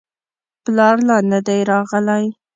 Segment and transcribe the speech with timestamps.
[0.63, 2.25] پلار لا نه دی راغلی.